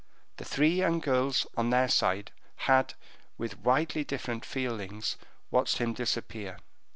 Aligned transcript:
The 0.37 0.45
three 0.45 0.73
young 0.73 0.99
girls, 0.99 1.45
on 1.55 1.69
their 1.69 1.87
side, 1.87 2.31
had, 2.55 2.95
with 3.37 3.59
widely 3.59 4.03
different 4.03 4.43
feelings, 4.45 5.15
watched 5.51 5.77
him 5.77 5.93
disappear. 5.93 6.57